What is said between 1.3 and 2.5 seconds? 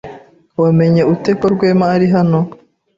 ko Rwema ari hano?